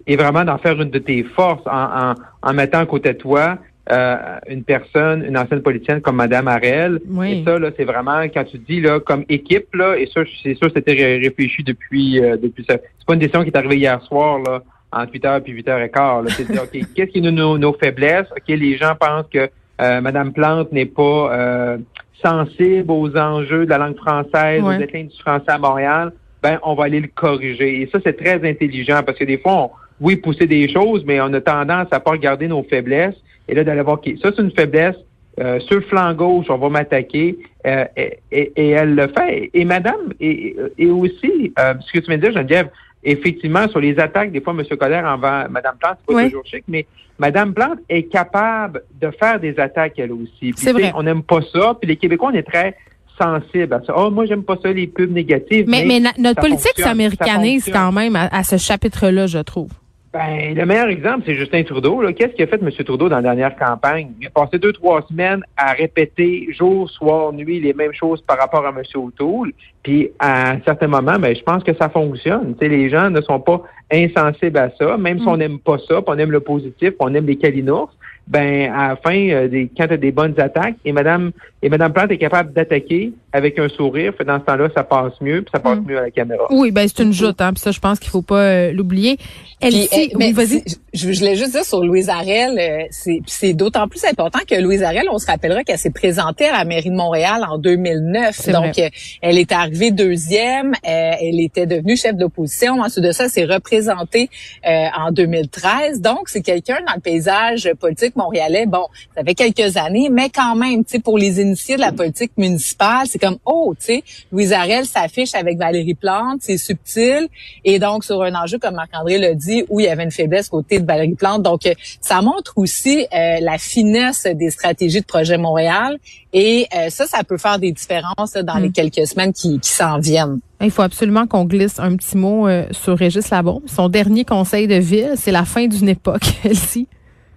et 0.06 0.16
vraiment 0.16 0.44
d'en 0.44 0.58
faire 0.58 0.80
une 0.80 0.90
de 0.90 0.98
tes 0.98 1.22
forces 1.22 1.66
en, 1.66 2.14
en, 2.42 2.52
mettant 2.52 2.80
à 2.80 2.86
côté 2.86 3.12
de 3.12 3.18
toi 3.18 3.58
euh, 3.92 4.16
une 4.48 4.64
personne, 4.64 5.24
une 5.24 5.38
ancienne 5.38 5.62
politicienne 5.62 6.00
comme 6.00 6.16
Madame 6.16 6.48
Arel. 6.48 7.00
Et 7.24 7.44
ça, 7.44 7.58
là, 7.58 7.70
c'est 7.76 7.84
vraiment 7.84 8.22
quand 8.22 8.44
tu 8.44 8.58
dis 8.58 8.80
là, 8.80 8.98
comme 9.00 9.24
équipe, 9.28 9.74
là, 9.74 9.96
et 9.96 10.06
ça, 10.12 10.22
c'est 10.42 10.54
sûr, 10.54 10.70
c'était 10.74 11.18
réfléchi 11.22 11.62
depuis 11.62 12.20
euh, 12.20 12.36
depuis 12.36 12.64
ça. 12.68 12.76
C'est 12.98 13.06
pas 13.06 13.14
une 13.14 13.20
décision 13.20 13.42
qui 13.42 13.50
est 13.50 13.56
arrivée 13.56 13.76
hier 13.76 14.02
soir, 14.02 14.40
là, 14.40 14.62
entre 14.90 15.12
8h 15.12 15.40
puis 15.42 15.62
8h15. 15.62 16.24
Là. 16.24 16.30
C'est 16.30 16.50
dire, 16.50 16.62
OK, 16.62 16.80
qu'est-ce 16.94 17.10
qui 17.10 17.18
est 17.18 17.30
nos, 17.30 17.58
nos 17.58 17.72
faiblesses? 17.74 18.26
OK, 18.32 18.48
les 18.48 18.76
gens 18.76 18.94
pensent 18.98 19.26
que 19.32 19.48
euh, 19.80 20.00
Madame 20.00 20.32
Plante 20.32 20.72
n'est 20.72 20.86
pas 20.86 21.32
euh, 21.32 21.78
sensible 22.22 22.90
aux 22.90 23.16
enjeux 23.16 23.64
de 23.64 23.70
la 23.70 23.78
langue 23.78 23.96
française, 23.96 24.62
aux 24.62 24.74
déclins 24.74 25.04
du 25.04 25.18
français 25.18 25.50
à 25.50 25.58
Montréal, 25.58 26.12
ben 26.42 26.58
on 26.62 26.74
va 26.74 26.84
aller 26.84 27.00
le 27.00 27.08
corriger. 27.08 27.82
Et 27.82 27.88
ça, 27.92 27.98
c'est 28.04 28.16
très 28.16 28.48
intelligent 28.48 29.02
parce 29.04 29.18
que 29.18 29.24
des 29.24 29.38
fois, 29.38 29.52
on, 29.52 29.70
oui, 30.00 30.16
pousser 30.16 30.46
des 30.46 30.72
choses, 30.72 31.04
mais 31.04 31.20
on 31.20 31.32
a 31.32 31.40
tendance 31.40 31.88
à 31.90 32.00
pas 32.00 32.12
regarder 32.12 32.48
nos 32.48 32.62
faiblesses 32.62 33.16
et 33.48 33.54
là 33.54 33.64
d'aller 33.64 33.82
voir, 33.82 33.98
OK, 33.98 34.10
ça 34.22 34.30
c'est 34.34 34.42
une 34.42 34.52
faiblesse, 34.52 34.96
euh, 35.38 35.58
sur 35.60 35.76
le 35.76 35.82
flanc 35.82 36.12
gauche, 36.14 36.46
on 36.48 36.58
va 36.58 36.68
m'attaquer. 36.68 37.38
Euh, 37.66 37.84
et, 38.30 38.52
elle 38.56 38.94
le 38.94 39.08
fait. 39.08 39.50
Et 39.54 39.64
madame, 39.64 40.12
et, 40.18 40.56
aussi, 40.80 41.52
euh, 41.58 41.74
ce 41.80 41.92
que 41.92 41.98
tu 41.98 42.06
viens 42.06 42.16
de 42.16 42.22
dire, 42.22 42.32
Geneviève, 42.32 42.68
effectivement, 43.02 43.68
sur 43.68 43.80
les 43.80 43.98
attaques, 43.98 44.32
des 44.32 44.40
fois, 44.40 44.52
M. 44.52 44.64
Coder 44.76 45.02
envers 45.04 45.50
Mme 45.50 45.76
Plante, 45.78 45.98
c'est 46.06 46.14
pas 46.14 46.24
toujours 46.24 46.46
chic, 46.46 46.64
mais 46.68 46.86
Mme 47.18 47.54
Plante 47.54 47.78
est 47.88 48.04
capable 48.04 48.82
de 49.00 49.10
faire 49.10 49.40
des 49.40 49.58
attaques, 49.58 49.98
elle 49.98 50.12
aussi. 50.12 50.52
C'est 50.56 50.72
vrai. 50.72 50.92
On 50.94 51.02
n'aime 51.02 51.22
pas 51.22 51.40
ça. 51.52 51.76
Puis 51.80 51.88
les 51.88 51.96
Québécois, 51.96 52.30
on 52.32 52.36
est 52.36 52.42
très 52.42 52.76
sensibles 53.20 53.74
à 53.74 53.82
ça. 53.84 53.92
Oh, 53.96 54.10
moi, 54.10 54.24
j'aime 54.24 54.42
pas 54.42 54.56
ça, 54.62 54.72
les 54.72 54.86
pubs 54.86 55.12
négatives. 55.12 55.66
Mais, 55.68 55.84
mais, 55.84 56.00
notre 56.18 56.40
politique 56.40 56.78
s'américanise 56.78 57.70
quand 57.70 57.92
même 57.92 58.16
à 58.16 58.42
ce 58.44 58.56
chapitre-là, 58.56 59.26
je 59.26 59.38
trouve. 59.38 59.70
Ben, 60.12 60.56
le 60.56 60.66
meilleur 60.66 60.88
exemple, 60.88 61.22
c'est 61.24 61.36
Justin 61.36 61.62
Trudeau. 61.62 62.02
Qu'est-ce 62.16 62.34
qu'a 62.34 62.48
fait 62.48 62.60
M. 62.60 62.68
Trudeau 62.84 63.08
dans 63.08 63.16
la 63.16 63.22
dernière 63.22 63.54
campagne? 63.54 64.10
Il 64.20 64.26
a 64.26 64.30
passé 64.30 64.58
deux, 64.58 64.72
trois 64.72 65.02
semaines 65.08 65.44
à 65.56 65.72
répéter 65.72 66.48
jour, 66.52 66.90
soir, 66.90 67.32
nuit 67.32 67.60
les 67.60 67.72
mêmes 67.72 67.92
choses 67.92 68.20
par 68.22 68.36
rapport 68.36 68.66
à 68.66 68.70
M. 68.70 68.82
O'Toole. 68.96 69.52
Puis 69.84 70.10
à 70.18 70.50
un 70.50 70.60
certain 70.62 70.88
moment, 70.88 71.16
ben, 71.20 71.36
je 71.36 71.42
pense 71.42 71.62
que 71.62 71.74
ça 71.74 71.88
fonctionne. 71.88 72.56
sais, 72.58 72.68
les 72.68 72.90
gens 72.90 73.08
ne 73.08 73.20
sont 73.20 73.38
pas 73.38 73.62
insensibles 73.92 74.58
à 74.58 74.70
ça, 74.76 74.96
même 74.96 75.20
si 75.20 75.28
on 75.28 75.36
n'aime 75.36 75.54
mm. 75.54 75.58
pas 75.60 75.78
ça, 75.78 76.02
on 76.04 76.18
aime 76.18 76.32
le 76.32 76.40
positif, 76.40 76.92
on 76.98 77.14
aime 77.14 77.26
les 77.26 77.36
calinours 77.36 77.94
ben 78.30 78.72
à 78.72 78.88
la 78.88 78.96
fin, 78.96 79.28
euh, 79.28 79.48
des, 79.48 79.68
quand 79.76 79.88
tu 79.88 79.94
as 79.94 79.96
des 79.96 80.12
bonnes 80.12 80.38
attaques, 80.38 80.76
et 80.84 80.92
Madame 80.92 81.32
et 81.62 81.68
Madame 81.68 81.92
Plante 81.92 82.12
est 82.12 82.18
capable 82.18 82.52
d'attaquer 82.52 83.12
avec 83.32 83.58
un 83.58 83.68
sourire, 83.68 84.12
fait 84.16 84.24
dans 84.24 84.40
ce 84.40 84.44
temps-là, 84.44 84.68
ça 84.74 84.82
passe 84.82 85.12
mieux, 85.20 85.42
puis 85.42 85.50
ça 85.52 85.60
passe 85.60 85.78
mm. 85.78 85.86
mieux 85.86 85.98
à 85.98 86.02
la 86.02 86.10
caméra. 86.10 86.46
Oui, 86.50 86.70
ben 86.72 86.86
c'est 86.88 87.02
une 87.02 87.12
joute, 87.12 87.40
hein, 87.40 87.52
puis 87.52 87.60
ça, 87.60 87.70
je 87.70 87.78
pense 87.78 87.98
qu'il 87.98 88.10
faut 88.10 88.22
pas 88.22 88.42
euh, 88.42 88.72
l'oublier. 88.72 89.18
Elle, 89.60 89.74
eh, 89.76 90.12
mais 90.18 90.32
vas-y. 90.32 90.64
Je, 90.92 91.06
voulais 91.06 91.36
juste 91.36 91.52
dire 91.52 91.64
sur 91.64 91.84
Louise 91.84 92.08
Arel, 92.08 92.58
euh, 92.58 92.86
c'est, 92.90 93.20
c'est 93.26 93.52
d'autant 93.52 93.86
plus 93.88 94.04
important 94.04 94.40
que 94.48 94.54
Louise 94.56 94.82
Arel, 94.82 95.04
on 95.12 95.18
se 95.18 95.26
rappellera 95.26 95.62
qu'elle 95.62 95.78
s'est 95.78 95.90
présentée 95.90 96.46
à 96.46 96.52
la 96.58 96.64
mairie 96.64 96.90
de 96.90 96.96
Montréal 96.96 97.44
en 97.48 97.58
2009. 97.58 98.48
Donc, 98.50 98.80
elle 99.22 99.38
est 99.38 99.52
arrivée 99.52 99.90
deuxième, 99.90 100.72
elle 100.82 101.40
était 101.40 101.66
devenue 101.66 101.96
chef 101.96 102.16
d'opposition. 102.16 102.80
Ensuite 102.80 103.04
de 103.04 103.12
ça, 103.12 103.24
elle 103.24 103.30
s'est 103.30 103.44
représentée 103.44 104.30
en 104.64 105.12
2013. 105.12 106.00
Donc, 106.00 106.28
c'est 106.28 106.42
quelqu'un 106.42 106.78
dans 106.86 106.94
le 106.94 107.00
paysage 107.00 107.70
politique 107.78 108.16
montréalais, 108.16 108.66
bon, 108.66 108.86
ça 109.14 109.22
fait 109.22 109.34
quelques 109.34 109.76
années, 109.76 110.08
mais 110.10 110.30
quand 110.30 110.56
même, 110.56 110.84
tu 110.84 110.92
sais, 110.92 110.98
pour 110.98 111.18
les 111.18 111.40
initiés 111.40 111.76
de 111.76 111.80
la 111.80 111.92
politique 111.92 112.32
municipale, 112.36 113.06
c'est 113.06 113.19
comme, 113.20 113.38
oh, 113.44 113.74
tu 113.78 113.86
sais, 113.86 114.04
Louise 114.32 114.52
Arel 114.52 114.86
s'affiche 114.86 115.34
avec 115.34 115.58
Valérie 115.58 115.94
Plante, 115.94 116.38
c'est 116.40 116.58
subtil, 116.58 117.28
et 117.64 117.78
donc 117.78 118.04
sur 118.04 118.22
un 118.22 118.34
enjeu, 118.34 118.58
comme 118.58 118.74
Marc-André 118.74 119.18
l'a 119.18 119.34
dit, 119.34 119.64
où 119.68 119.80
il 119.80 119.86
y 119.86 119.88
avait 119.88 120.04
une 120.04 120.10
faiblesse 120.10 120.48
côté 120.48 120.80
de 120.80 120.86
Valérie 120.86 121.14
Plante. 121.14 121.42
Donc, 121.42 121.66
euh, 121.66 121.74
ça 122.00 122.22
montre 122.22 122.54
aussi 122.56 123.06
euh, 123.12 123.38
la 123.40 123.58
finesse 123.58 124.26
des 124.34 124.50
stratégies 124.50 125.00
de 125.00 125.06
Projet 125.06 125.38
Montréal, 125.38 125.98
et 126.32 126.66
euh, 126.76 126.90
ça, 126.90 127.06
ça 127.06 127.24
peut 127.24 127.38
faire 127.38 127.58
des 127.58 127.72
différences 127.72 128.32
dans 128.34 128.58
les 128.58 128.68
mm. 128.68 128.72
quelques 128.72 129.06
semaines 129.06 129.32
qui, 129.32 129.58
qui 129.60 129.70
s'en 129.70 129.98
viennent. 129.98 130.40
Il 130.60 130.70
faut 130.70 130.82
absolument 130.82 131.26
qu'on 131.26 131.44
glisse 131.44 131.78
un 131.78 131.96
petit 131.96 132.18
mot 132.18 132.46
sur 132.72 132.98
Régis 132.98 133.30
Labombe. 133.30 133.62
Son 133.66 133.88
dernier 133.88 134.26
conseil 134.26 134.66
de 134.66 134.74
ville, 134.74 135.14
c'est 135.16 135.32
la 135.32 135.46
fin 135.46 135.66
d'une 135.66 135.88
époque, 135.88 136.22
elle-ci. 136.44 136.86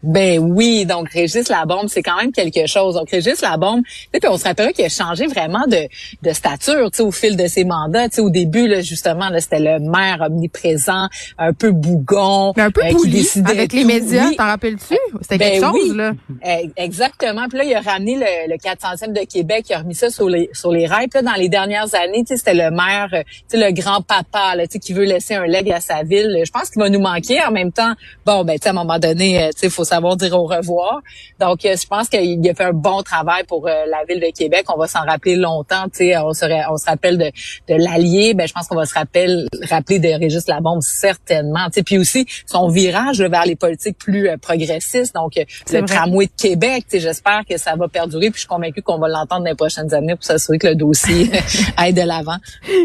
Ben 0.03 0.39
oui, 0.39 0.85
donc 0.85 1.09
Régis 1.09 1.47
Labombe, 1.49 1.87
c'est 1.87 2.03
quand 2.03 2.17
même 2.17 2.31
quelque 2.31 2.67
chose. 2.67 2.95
Donc 2.95 3.09
Régis 3.09 3.41
Labombe, 3.41 3.83
puis 4.11 4.21
on 4.27 4.37
se 4.37 4.43
rappellera 4.43 4.73
qu'il 4.73 4.85
a 4.85 4.89
changé 4.89 5.27
vraiment 5.27 5.65
de, 5.67 5.87
de 6.21 6.33
stature, 6.33 6.89
au 6.99 7.11
fil 7.11 7.37
de 7.37 7.47
ses 7.47 7.63
mandats. 7.63 8.09
Tu 8.09 8.15
sais, 8.15 8.21
au 8.21 8.29
début, 8.29 8.67
là, 8.67 8.81
justement, 8.81 9.29
là, 9.29 9.39
c'était 9.39 9.59
le 9.59 9.79
maire 9.79 10.17
omniprésent, 10.21 11.07
un 11.37 11.53
peu 11.53 11.71
bougon, 11.71 12.53
un 12.57 12.69
peu 12.69 12.81
euh, 12.81 13.41
avec 13.45 13.73
les 13.73 13.85
médias. 13.85 14.31
T'en 14.37 14.45
rappelles-tu? 14.45 14.97
C'était 15.21 15.37
quelque 15.37 15.61
ben 15.61 15.71
chose 15.71 15.95
là. 15.95 16.11
Eh, 16.45 16.69
exactement. 16.75 17.47
Puis 17.47 17.59
là, 17.59 17.63
il 17.63 17.73
a 17.73 17.81
ramené 17.81 18.15
le, 18.15 18.51
le 18.51 18.57
400e 18.57 19.13
de 19.13 19.25
Québec, 19.25 19.65
il 19.69 19.73
a 19.73 19.79
remis 19.79 19.95
ça 19.95 20.09
sur 20.09 20.29
les 20.29 20.49
sur 20.53 20.71
les 20.71 20.85
rails. 20.85 21.07
Puis 21.07 21.21
là, 21.23 21.31
dans 21.31 21.39
les 21.39 21.49
dernières 21.49 21.93
années, 21.95 22.23
tu 22.25 22.27
sais, 22.27 22.37
c'était 22.37 22.53
le 22.53 22.71
maire, 22.71 23.09
euh, 23.13 23.23
tu 23.49 23.57
sais, 23.59 23.65
le 23.65 23.71
grand 23.73 24.01
papa, 24.01 24.55
là, 24.55 24.67
tu 24.67 24.73
sais, 24.73 24.79
qui 24.79 24.93
veut 24.93 25.05
laisser 25.05 25.35
un 25.35 25.45
leg 25.45 25.71
à 25.71 25.79
sa 25.79 26.03
ville. 26.03 26.41
Je 26.45 26.51
pense 26.51 26.69
qu'il 26.69 26.81
va 26.81 26.89
nous 26.89 26.99
manquer. 26.99 27.41
En 27.43 27.51
même 27.51 27.71
temps, 27.71 27.93
bon, 28.25 28.43
ben, 28.43 28.53
tu 28.53 28.63
sais, 28.63 28.69
à 28.69 28.71
un 28.71 28.75
moment 28.75 28.99
donné, 28.99 29.43
euh, 29.43 29.49
tu 29.49 29.61
sais, 29.61 29.69
faut 29.69 29.85
savoir 29.93 30.15
dire 30.17 30.33
au 30.33 30.45
revoir. 30.45 31.01
Donc, 31.39 31.65
euh, 31.65 31.75
je 31.79 31.87
pense 31.87 32.09
qu'il 32.09 32.49
a 32.49 32.53
fait 32.53 32.63
un 32.63 32.73
bon 32.73 33.01
travail 33.03 33.43
pour 33.47 33.67
euh, 33.67 33.71
la 33.87 34.03
ville 34.07 34.19
de 34.19 34.35
Québec. 34.35 34.65
On 34.73 34.77
va 34.77 34.87
s'en 34.87 35.01
rappeler 35.01 35.35
longtemps. 35.35 35.85
Tu 35.85 35.97
sais, 35.97 36.17
on 36.17 36.33
se, 36.33 36.45
on 36.71 36.77
se 36.77 36.85
rappelle 36.85 37.17
de, 37.17 37.25
de 37.25 37.75
l'allié. 37.75 38.33
Ben, 38.33 38.47
je 38.47 38.53
pense 38.53 38.67
qu'on 38.67 38.75
va 38.75 38.85
se 38.85 38.93
rappeler, 38.93 39.45
rappeler 39.69 39.99
de 39.99 40.07
Régis 40.07 40.47
Labombe 40.47 40.81
certainement. 40.81 41.65
Tu 41.67 41.73
sais, 41.73 41.83
puis 41.83 41.97
aussi 41.97 42.25
son 42.45 42.69
virage 42.69 43.21
vers 43.21 43.45
les 43.45 43.55
politiques 43.55 43.97
plus 43.97 44.29
euh, 44.29 44.37
progressistes. 44.37 45.13
Donc, 45.13 45.33
le 45.35 45.81
tramway 45.85 46.25
de 46.25 46.31
Québec. 46.41 46.85
Tu 46.89 46.97
sais, 46.97 46.99
j'espère 46.99 47.43
que 47.47 47.57
ça 47.57 47.75
va 47.75 47.87
perdurer. 47.87 48.31
Puis 48.31 48.35
je 48.35 48.39
suis 48.39 48.47
convaincue 48.47 48.81
qu'on 48.81 48.97
va 48.97 49.07
l'entendre 49.07 49.43
dans 49.43 49.49
les 49.49 49.55
prochaines 49.55 49.93
années 49.93 50.15
pour 50.15 50.23
s'assurer 50.23 50.57
que 50.57 50.67
le 50.67 50.75
dossier 50.75 51.29
aille 51.77 51.93
de 51.93 52.01
l'avant. 52.01 52.37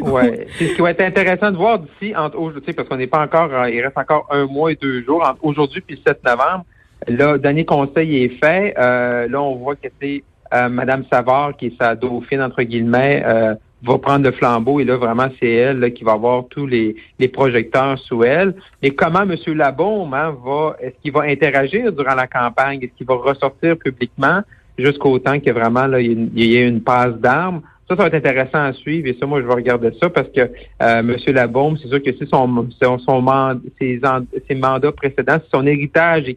Ouais, 0.03 0.47
c'est 0.59 0.69
ce 0.69 0.75
qui 0.75 0.83
va 0.83 0.91
être 0.91 1.00
intéressant 1.00 1.50
de 1.50 1.57
voir 1.57 1.79
d'ici 1.79 2.15
entre 2.15 2.38
aujourd'hui, 2.38 2.73
parce 2.73 2.88
qu'on 2.88 2.97
n'est 2.97 3.07
pas 3.07 3.21
encore, 3.21 3.50
il 3.67 3.81
reste 3.81 3.97
encore 3.97 4.27
un 4.31 4.47
mois 4.47 4.73
et 4.73 4.77
deux 4.77 5.03
jours 5.05 5.23
entre 5.27 5.38
aujourd'hui 5.43 5.81
puis 5.81 5.97
le 5.97 6.03
7 6.12 6.23
novembre. 6.25 6.65
Là, 7.07 7.38
dernier 7.38 7.64
conseil 7.64 8.25
est 8.25 8.43
fait. 8.43 8.75
Euh, 8.78 9.28
là, 9.28 9.40
on 9.40 9.57
voit 9.57 9.76
que 9.76 9.88
c'est 10.00 10.23
euh, 10.55 10.69
Madame 10.69 11.05
Savard, 11.11 11.57
qui 11.57 11.67
est 11.67 11.78
sa 11.81 11.95
dauphine, 11.95 12.40
entre 12.40 12.62
guillemets, 12.62 13.23
euh, 13.25 13.55
va 13.83 13.99
prendre 13.99 14.25
le 14.25 14.33
flambeau 14.33 14.81
et 14.81 14.85
là, 14.85 14.97
vraiment, 14.97 15.28
c'est 15.38 15.50
elle 15.50 15.93
qui 15.93 16.02
va 16.02 16.12
avoir 16.12 16.47
tous 16.49 16.67
les, 16.67 16.97
les 17.19 17.28
projecteurs 17.28 17.99
sous 17.99 18.25
elle. 18.25 18.55
Et 18.83 18.90
comment 18.90 19.23
M. 19.23 19.37
Labaume 19.55 20.12
hein, 20.14 20.37
va, 20.45 20.76
est-ce 20.81 20.95
qu'il 21.02 21.12
va 21.12 21.23
interagir 21.23 21.93
durant 21.93 22.14
la 22.14 22.26
campagne? 22.26 22.81
Est-ce 22.83 22.93
qu'il 22.97 23.07
va 23.07 23.14
ressortir 23.14 23.76
publiquement? 23.76 24.40
Jusqu'au 24.76 25.19
temps 25.19 25.38
que 25.40 25.50
vraiment 25.50 25.87
là, 25.87 26.00
il 26.00 26.31
y 26.35 26.57
ait 26.57 26.67
une 26.67 26.83
passe 26.83 27.14
d'armes? 27.17 27.62
Ça, 27.88 27.97
ça 27.97 28.02
va 28.02 28.09
être 28.09 28.14
intéressant 28.14 28.64
à 28.64 28.73
suivre 28.75 29.09
et 29.09 29.17
ça, 29.19 29.25
moi, 29.25 29.40
je 29.40 29.47
vais 29.47 29.55
regarder 29.55 29.90
ça 30.00 30.11
parce 30.11 30.28
que 30.28 30.40
euh, 30.40 30.49
M. 30.81 31.17
Labaume, 31.28 31.78
c'est 31.78 31.88
sûr 31.88 32.02
que 32.02 32.12
si 32.12 32.26
son, 32.26 32.69
son, 32.83 32.99
son 32.99 33.61
ses, 33.78 34.00
ses, 34.47 34.55
mandats 34.55 34.93
précédents, 34.93 35.38
si 35.43 35.49
son 35.50 35.67
héritage 35.67 36.28
est 36.28 36.37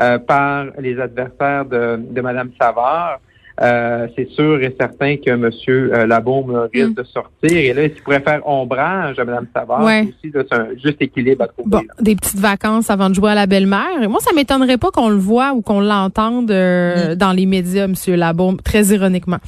euh, 0.00 0.18
par 0.18 0.66
les 0.78 0.98
adversaires 0.98 1.64
de, 1.64 1.96
de 1.98 2.20
Mme 2.20 2.50
Savard, 2.60 3.20
euh, 3.60 4.08
c'est 4.16 4.30
sûr 4.30 4.62
et 4.62 4.74
certain 4.80 5.16
que 5.16 5.30
M. 5.30 5.50
Euh, 5.68 6.06
Labaume 6.06 6.68
risque 6.72 6.90
mm. 6.90 6.94
de 6.94 7.02
sortir. 7.04 7.50
Et 7.50 7.72
là, 7.74 7.84
il 7.84 7.90
pourrait 8.02 8.20
faire 8.20 8.46
ombrage 8.48 9.18
à 9.18 9.24
Mme 9.24 9.46
Savard 9.54 9.82
aussi, 9.82 10.32
c'est 10.32 10.52
un 10.54 10.68
juste 10.82 11.00
équilibre 11.00 11.44
à 11.44 11.48
trouver. 11.48 11.68
Bon, 11.70 11.82
des 12.00 12.16
petites 12.16 12.40
vacances 12.40 12.88
avant 12.88 13.10
de 13.10 13.14
jouer 13.14 13.32
à 13.32 13.34
la 13.34 13.46
belle-mère. 13.46 14.08
Moi, 14.08 14.20
ça 14.20 14.32
m'étonnerait 14.34 14.78
pas 14.78 14.90
qu'on 14.90 15.10
le 15.10 15.16
voit 15.16 15.52
ou 15.52 15.60
qu'on 15.60 15.80
l'entende 15.80 16.50
euh, 16.50 17.12
mm. 17.12 17.14
dans 17.16 17.32
les 17.32 17.46
médias, 17.46 17.84
M. 17.84 17.94
Labaume, 18.16 18.56
très 18.60 18.84
ironiquement. 18.86 19.38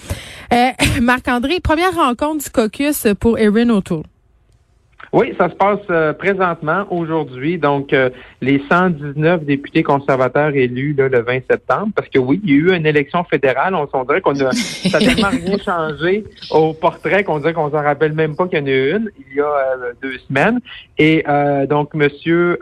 Marc-André, 1.03 1.59
première 1.61 1.95
rencontre 1.95 2.45
du 2.45 2.51
caucus 2.51 3.07
pour 3.19 3.39
Erin 3.39 3.71
O'Toole. 3.71 4.05
Oui, 5.15 5.33
ça 5.39 5.49
se 5.49 5.55
passe 5.55 5.79
euh, 5.91 6.13
présentement 6.13 6.87
aujourd'hui. 6.91 7.57
Donc, 7.57 7.93
euh, 7.93 8.11
les 8.41 8.61
119 8.69 9.45
députés 9.45 9.85
conservateurs 9.85 10.57
élus 10.57 10.93
le 10.99 11.21
20 11.21 11.39
septembre, 11.49 11.93
parce 11.95 12.09
que 12.09 12.19
oui, 12.19 12.41
il 12.43 12.51
y 12.51 12.55
a 12.55 12.57
eu 12.57 12.77
une 12.77 12.85
élection 12.85 13.23
fédérale. 13.23 13.77
On, 13.77 14.05
dirait 14.07 14.21
qu'on 14.21 14.35
a, 14.41 14.51
ça 14.91 14.99
tellement 14.99 15.29
rien 15.29 15.57
changé 15.59 16.25
au 16.51 16.75
portrait 16.75 17.23
qu'on 17.23 17.39
dirait 17.39 17.53
qu'on 17.53 17.71
s'en 17.71 17.85
rappelle 17.85 18.13
même 18.13 18.35
pas 18.35 18.49
qu'il 18.49 18.59
y 18.59 18.63
en 18.63 18.67
a 18.67 18.71
eu 18.71 18.97
une 18.97 19.11
il 19.31 19.37
y 19.37 19.41
a 19.41 19.45
euh, 19.45 19.93
deux 20.03 20.19
semaines. 20.27 20.59
Et 20.99 21.25
donc, 21.71 21.95
Monsieur 21.95 22.59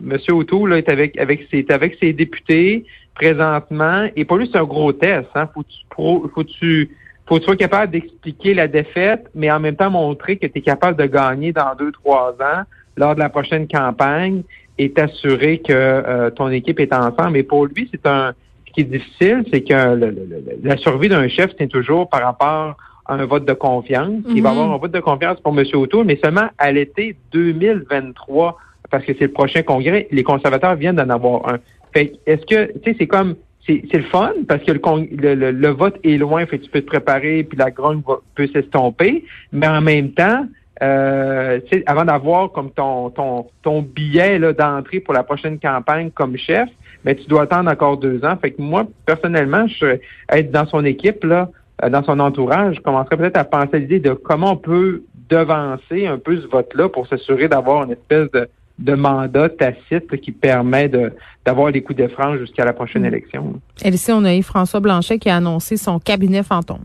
Monsieur 0.00 0.32
O'Toole 0.32 0.72
est 0.78 0.88
avec 0.88 1.18
avec 1.18 1.46
ses 1.50 1.66
avec 1.68 1.98
ses 2.00 2.14
députés 2.14 2.86
présentement. 3.14 4.08
Et 4.16 4.24
pour 4.24 4.38
lui, 4.38 4.48
c'est 4.50 4.58
un 4.58 4.64
gros 4.64 4.94
test. 4.94 5.28
Hein. 5.34 5.46
Faut 5.52 5.62
tu 5.62 5.76
faut 5.94 6.44
tu 6.44 6.88
faut 7.26 7.36
que 7.36 7.40
tu 7.40 7.46
sois 7.46 7.56
capable 7.56 7.92
d'expliquer 7.92 8.54
la 8.54 8.68
défaite, 8.68 9.28
mais 9.34 9.50
en 9.50 9.60
même 9.60 9.76
temps 9.76 9.90
montrer 9.90 10.36
que 10.36 10.46
tu 10.46 10.58
es 10.58 10.62
capable 10.62 10.96
de 10.96 11.06
gagner 11.06 11.52
dans 11.52 11.74
deux, 11.76 11.92
trois 11.92 12.30
ans 12.40 12.62
lors 12.96 13.14
de 13.14 13.20
la 13.20 13.28
prochaine 13.28 13.66
campagne 13.68 14.42
et 14.78 14.92
t'assurer 14.92 15.58
que 15.58 15.72
euh, 15.72 16.30
ton 16.30 16.48
équipe 16.48 16.80
est 16.80 16.94
ensemble. 16.94 17.30
Mais 17.32 17.42
pour 17.42 17.66
lui, 17.66 17.88
c'est 17.90 18.06
un 18.06 18.32
ce 18.66 18.72
qui 18.72 18.80
est 18.82 18.98
difficile, 18.98 19.44
c'est 19.50 19.62
que 19.62 20.62
la 20.62 20.76
survie 20.76 21.08
d'un 21.08 21.28
chef, 21.28 21.50
c'est 21.58 21.66
toujours 21.66 22.10
par 22.10 22.20
rapport 22.20 22.76
à 23.06 23.14
un 23.14 23.24
vote 23.24 23.46
de 23.46 23.54
confiance. 23.54 24.22
Il 24.28 24.42
va 24.42 24.50
y 24.50 24.52
avoir 24.52 24.68
mhm. 24.68 24.74
un 24.74 24.76
vote 24.76 24.92
de 24.92 25.00
confiance 25.00 25.40
pour 25.40 25.58
M. 25.58 25.64
O'Toole, 25.72 26.04
mais 26.04 26.18
seulement 26.22 26.48
à 26.58 26.72
l'été 26.72 27.16
2023, 27.32 28.58
parce 28.90 29.04
que 29.04 29.12
c'est 29.14 29.26
le 29.26 29.32
prochain 29.32 29.62
congrès. 29.62 30.08
Les 30.10 30.22
conservateurs 30.22 30.74
viennent 30.74 30.96
d'en 30.96 31.08
avoir 31.08 31.48
un. 31.48 31.58
Fait 31.94 32.12
est-ce 32.26 32.44
que, 32.44 32.72
tu 32.80 32.90
sais, 32.90 32.96
c'est 32.98 33.06
comme 33.06 33.36
c'est 33.66 33.92
le 33.94 34.04
fun 34.04 34.32
parce 34.48 34.62
que 34.62 34.72
le, 34.72 35.34
le, 35.34 35.50
le, 35.50 35.68
vote 35.68 35.98
est 36.04 36.18
loin, 36.18 36.46
fait 36.46 36.58
que 36.58 36.64
tu 36.64 36.70
peux 36.70 36.80
te 36.80 36.86
préparer, 36.86 37.44
puis 37.44 37.58
la 37.58 37.70
grogne 37.70 38.02
peut 38.34 38.46
s'estomper, 38.48 39.24
mais 39.52 39.66
en 39.66 39.80
même 39.80 40.12
temps, 40.12 40.46
euh, 40.82 41.60
avant 41.86 42.04
d'avoir 42.04 42.52
comme 42.52 42.70
ton, 42.70 43.10
ton, 43.10 43.46
ton 43.62 43.82
billet 43.82 44.38
d'entrée 44.52 45.00
pour 45.00 45.14
la 45.14 45.22
prochaine 45.22 45.58
campagne 45.58 46.10
comme 46.10 46.36
chef, 46.36 46.68
mais 47.04 47.14
tu 47.14 47.26
dois 47.26 47.42
attendre 47.42 47.70
encore 47.70 47.96
deux 47.96 48.24
ans. 48.24 48.36
Fait 48.40 48.50
que 48.50 48.60
moi, 48.60 48.86
personnellement, 49.06 49.66
je 49.66 49.98
être 50.30 50.50
dans 50.50 50.66
son 50.66 50.84
équipe, 50.84 51.24
là, 51.24 51.50
euh, 51.82 51.88
dans 51.88 52.04
son 52.04 52.20
entourage, 52.20 52.76
je 52.76 52.80
commencerais 52.80 53.16
peut-être 53.16 53.38
à 53.38 53.44
penser 53.44 53.70
à 53.74 53.78
l'idée 53.78 54.00
de 54.00 54.12
comment 54.12 54.52
on 54.52 54.56
peut 54.56 55.02
devancer 55.28 56.06
un 56.06 56.18
peu 56.18 56.40
ce 56.40 56.46
vote-là 56.46 56.88
pour 56.88 57.06
s'assurer 57.08 57.48
d'avoir 57.48 57.84
une 57.84 57.92
espèce 57.92 58.30
de 58.30 58.48
de 58.78 58.94
mandat 58.94 59.48
tacite 59.48 60.16
qui 60.20 60.32
permet 60.32 60.88
de 60.88 61.12
d'avoir 61.44 61.70
les 61.70 61.80
coups 61.80 61.98
de 61.98 62.08
frange 62.08 62.40
jusqu'à 62.40 62.64
la 62.64 62.72
prochaine 62.72 63.02
mm. 63.02 63.06
élection. 63.06 63.60
Et 63.84 63.88
ici, 63.88 64.10
on 64.10 64.24
a 64.24 64.34
eu 64.34 64.42
François 64.42 64.80
Blanchet 64.80 65.18
qui 65.18 65.30
a 65.30 65.36
annoncé 65.36 65.76
son 65.76 66.00
cabinet 66.00 66.42
fantôme. 66.42 66.84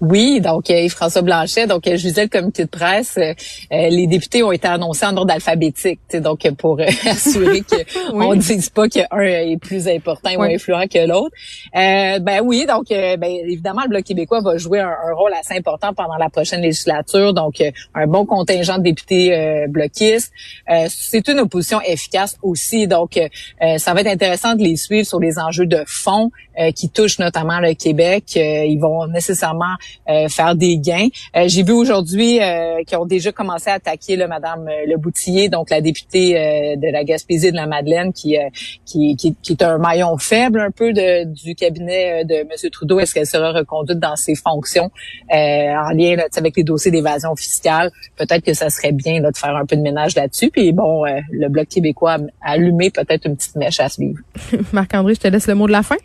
Oui, 0.00 0.40
donc 0.40 0.70
euh, 0.70 0.88
François 0.88 1.20
Blanchet, 1.20 1.66
donc 1.66 1.86
euh, 1.86 1.96
je 1.96 2.08
disais 2.08 2.22
le 2.22 2.28
comité 2.28 2.64
de 2.64 2.70
presse, 2.70 3.18
euh, 3.18 3.34
les 3.70 4.06
députés 4.06 4.42
ont 4.42 4.50
été 4.50 4.66
annoncés 4.66 5.04
en 5.04 5.14
ordre 5.14 5.34
alphabétique, 5.34 6.00
donc 6.14 6.50
pour 6.56 6.80
assurer 7.06 7.62
qu'on 8.08 8.34
ne 8.34 8.40
dise 8.40 8.70
pas 8.70 8.88
qu'un 8.88 9.06
est 9.20 9.58
plus 9.60 9.88
important 9.88 10.30
ou 10.38 10.42
influent 10.42 10.86
que 10.86 11.06
l'autre. 11.06 11.34
ben 11.74 12.40
oui, 12.42 12.64
donc 12.66 12.86
ben, 12.88 13.24
évidemment 13.24 13.82
le 13.82 13.90
Bloc 13.90 14.04
québécois 14.04 14.40
va 14.40 14.56
jouer 14.56 14.80
un, 14.80 14.94
rôle 15.14 15.32
assez 15.34 15.54
important 15.54 15.92
pendant 15.92 16.16
la 16.16 16.30
prochaine 16.30 16.62
législature, 16.62 17.34
donc 17.34 17.62
un 17.94 18.06
bon 18.06 18.24
contingent 18.24 18.78
de 18.78 18.84
députés 18.84 19.66
bloquistes. 19.68 20.32
C'est 20.88 21.28
une 21.28 21.40
opposition 21.40 21.80
efficace 21.82 22.36
aussi, 22.42 22.86
donc 22.86 23.20
ça 23.76 23.92
va 23.92 24.00
être 24.00 24.06
intéressant 24.06 24.54
de 24.54 24.62
les 24.62 24.76
suivre 24.76 25.06
sur 25.06 25.20
les 25.20 25.38
enjeux 25.38 25.66
de 25.66 25.82
fond 25.86 26.30
qui 26.74 26.88
touchent 26.88 27.18
notamment 27.18 27.60
le 27.60 27.74
Québec. 27.74 28.36
ils 28.36 28.78
vont 28.80 29.06
nécessairement 29.06 29.76
euh, 29.89 29.89
faire 30.28 30.54
des 30.54 30.78
gains. 30.78 31.08
Euh, 31.36 31.44
j'ai 31.46 31.62
vu 31.62 31.72
aujourd'hui 31.72 32.40
euh, 32.40 32.82
qu'ils 32.86 32.98
ont 32.98 33.06
déjà 33.06 33.32
commencé 33.32 33.70
à 33.70 33.74
attaquer 33.74 34.16
le 34.16 34.26
Madame 34.26 34.68
Le 34.86 34.96
Boutillier, 34.96 35.48
donc 35.48 35.70
la 35.70 35.80
députée 35.80 36.34
de 36.76 36.92
la 36.92 37.04
Gaspésie 37.04 37.50
de 37.50 37.56
la 37.56 37.66
Madeleine, 37.66 38.12
qui, 38.12 38.36
qui, 38.84 39.16
qui, 39.16 39.52
est 39.52 39.62
un 39.62 39.78
maillon 39.78 40.16
faible 40.18 40.60
un 40.60 40.70
peu 40.70 40.92
de, 40.92 41.24
du 41.24 41.54
cabinet 41.54 42.24
de 42.24 42.34
M. 42.34 42.70
Trudeau. 42.70 43.00
Est-ce 43.00 43.14
qu'elle 43.14 43.26
sera 43.26 43.52
reconduite 43.52 43.98
dans 43.98 44.16
ses 44.16 44.34
fonctions 44.34 44.90
en 45.30 45.90
lien 45.90 46.16
avec 46.36 46.56
les 46.56 46.64
dossiers 46.64 46.90
d'évasion 46.90 47.34
fiscale? 47.36 47.90
Peut-être 48.16 48.44
que 48.44 48.54
ça 48.54 48.70
serait 48.70 48.92
bien 48.92 49.20
de 49.20 49.30
faire 49.34 49.56
un 49.56 49.66
peu 49.66 49.76
de 49.76 49.82
ménage 49.82 50.14
là-dessus. 50.14 50.50
Puis 50.50 50.72
bon, 50.72 51.04
le 51.30 51.48
Bloc 51.48 51.68
québécois 51.68 52.18
a 52.42 52.52
allumé 52.52 52.90
peut-être 52.90 53.26
une 53.26 53.36
petite 53.36 53.56
mèche 53.56 53.80
à 53.80 53.88
suivre. 53.88 54.18
Marc-André, 54.72 55.14
je 55.14 55.20
te 55.20 55.28
laisse 55.28 55.46
le 55.46 55.54
mot 55.54 55.66
de 55.66 55.72
la 55.72 55.82
fin. 55.82 55.96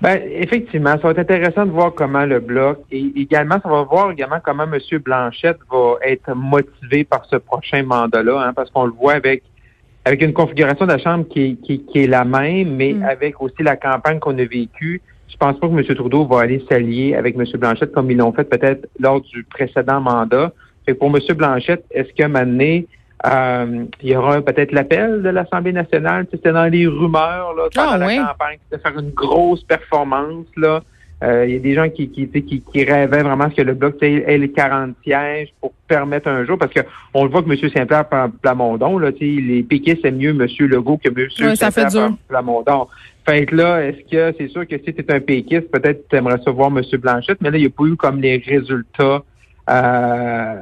Ben, 0.00 0.20
effectivement, 0.30 0.92
ça 0.92 0.98
va 0.98 1.10
être 1.10 1.18
intéressant 1.18 1.66
de 1.66 1.72
voir 1.72 1.92
comment 1.92 2.24
le 2.24 2.38
bloc 2.38 2.78
et 2.92 3.12
également, 3.16 3.56
ça 3.60 3.68
va 3.68 3.82
voir 3.82 4.12
également 4.12 4.38
comment 4.42 4.64
M. 4.64 4.78
Blanchette 5.00 5.58
va 5.70 5.94
être 6.02 6.34
motivé 6.36 7.02
par 7.02 7.24
ce 7.24 7.36
prochain 7.36 7.82
mandat-là, 7.82 8.46
hein, 8.46 8.52
parce 8.54 8.70
qu'on 8.70 8.84
le 8.84 8.92
voit 8.92 9.14
avec 9.14 9.42
avec 10.04 10.22
une 10.22 10.32
configuration 10.32 10.86
de 10.86 10.92
la 10.92 10.98
Chambre 10.98 11.26
qui, 11.28 11.58
qui, 11.58 11.84
qui 11.84 12.04
est 12.04 12.06
la 12.06 12.24
même, 12.24 12.76
mais 12.76 12.94
mm. 12.94 13.02
avec 13.02 13.42
aussi 13.42 13.62
la 13.62 13.76
campagne 13.76 14.18
qu'on 14.18 14.38
a 14.38 14.44
vécue. 14.44 15.02
Je 15.28 15.36
pense 15.36 15.58
pas 15.60 15.68
que 15.68 15.72
M. 15.72 15.84
Trudeau 15.84 16.24
va 16.24 16.40
aller 16.40 16.64
s'allier 16.70 17.14
avec 17.14 17.36
M. 17.36 17.44
Blanchette 17.58 17.92
comme 17.92 18.10
ils 18.10 18.16
l'ont 18.16 18.32
fait 18.32 18.44
peut-être 18.44 18.88
lors 18.98 19.20
du 19.20 19.44
précédent 19.44 20.00
mandat. 20.00 20.52
Fait 20.86 20.94
pour 20.94 21.14
M. 21.14 21.20
Blanchette, 21.36 21.84
est-ce 21.90 22.22
moment 22.22 22.40
donné, 22.40 22.86
euh, 23.26 23.84
il 24.02 24.08
y 24.10 24.16
aura 24.16 24.40
peut-être 24.42 24.72
l'appel 24.72 25.22
de 25.22 25.28
l'Assemblée 25.28 25.72
nationale. 25.72 26.26
C'était 26.30 26.52
dans 26.52 26.66
les 26.66 26.86
rumeurs 26.86 27.54
là, 27.54 27.64
pendant 27.74 27.92
ah, 27.92 27.98
la 27.98 28.16
campagne, 28.28 28.58
de 28.70 28.76
faire 28.76 28.98
une 28.98 29.10
grosse 29.10 29.62
performance. 29.64 30.46
Là. 30.56 30.82
Euh, 31.24 31.46
il 31.46 31.54
y 31.54 31.56
a 31.56 31.58
des 31.58 31.74
gens 31.74 31.88
qui, 31.88 32.08
qui, 32.10 32.28
qui, 32.28 32.60
qui 32.60 32.84
rêvaient 32.84 33.24
vraiment 33.24 33.50
que 33.50 33.60
le 33.60 33.74
bloc 33.74 33.96
ait 34.02 34.38
les 34.38 34.52
40 34.52 34.94
sièges 35.02 35.48
pour 35.60 35.72
permettre 35.88 36.28
un 36.28 36.44
jour, 36.44 36.56
parce 36.58 36.72
que 36.72 36.80
on 37.12 37.24
le 37.24 37.30
voit 37.30 37.42
que 37.42 37.50
M. 37.50 37.70
Saint-Pierre 37.74 38.04
Plamondon, 38.40 38.98
là, 38.98 39.10
les 39.20 39.62
piquets, 39.64 39.98
c'est 40.00 40.12
mieux 40.12 40.30
M. 40.30 40.46
Legault 40.60 40.98
que 40.98 41.08
M. 41.08 41.56
Saint-Pierre 41.56 42.10
Plamondon. 42.28 42.86
Fait 43.26 43.46
que 43.46 43.56
là, 43.56 43.84
est-ce 43.84 44.08
que 44.08 44.36
c'est 44.38 44.48
sûr 44.48 44.66
que 44.66 44.78
si 44.78 44.94
tu 44.94 45.00
es 45.00 45.12
un 45.12 45.18
péquiste, 45.18 45.70
peut-être 45.72 46.08
tu 46.08 46.16
aimerais 46.16 46.40
savoir 46.44 46.68
M. 46.68 46.82
Blanchette, 46.98 47.38
mais 47.40 47.50
là, 47.50 47.58
il 47.58 47.62
n'y 47.62 47.66
a 47.66 47.70
pas 47.70 47.84
eu 47.84 47.96
comme 47.96 48.20
les 48.20 48.36
résultats 48.36 49.24
euh, 49.68 50.54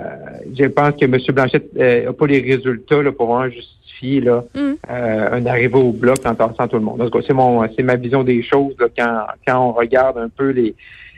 je 0.59 0.65
pense 0.67 0.93
que 0.99 1.05
M. 1.05 1.17
Blanchette 1.35 1.75
n'a 1.75 1.85
euh, 1.85 2.13
pas 2.13 2.27
les 2.27 2.41
résultats 2.41 3.03
là, 3.03 3.13
pour 3.13 3.43
justifier 3.49 4.21
là, 4.21 4.45
mm. 4.55 4.59
euh, 4.91 5.29
un 5.33 5.47
arrivée 5.47 5.79
au 5.79 5.93
bloc 5.93 6.19
en 6.25 6.35
tassant 6.35 6.69
tout 6.69 6.77
le 6.77 6.83
monde. 6.83 7.11
C'est 7.27 7.33
mon, 7.33 7.67
c'est 7.75 7.83
ma 7.83 7.97
vision 7.97 8.25
des 8.25 8.43
choses 8.43 8.75
quand, 8.97 9.27
quand 9.47 9.69
on 9.69 9.73
regarde 9.73 10.19
un 10.19 10.29
peu 10.29 10.51
les 10.51 10.75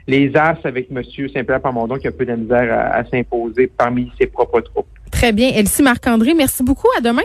les 0.07 0.35
as 0.37 0.57
avec 0.65 0.89
M. 0.91 1.03
Saint-Pierre 1.05 1.61
Pamondon 1.61 1.97
qui 1.97 2.07
a 2.07 2.11
un 2.11 2.13
peu 2.15 2.25
de 2.25 2.33
misère 2.33 2.73
à, 2.73 2.97
à 2.97 3.05
s'imposer 3.05 3.67
parmi 3.67 4.11
ses 4.19 4.27
propres 4.27 4.63
troupes. 4.63 4.87
Très 5.13 5.33
bien. 5.33 5.51
Elsie 5.55 5.83
Marc-André, 5.83 6.33
merci 6.35 6.63
beaucoup. 6.63 6.89
À 6.97 7.03
demain. 7.03 7.23